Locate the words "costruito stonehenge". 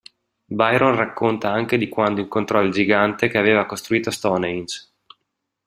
3.67-4.87